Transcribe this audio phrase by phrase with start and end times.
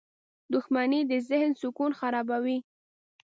[0.53, 2.57] •دښمني د ذهن سکون خرابوي.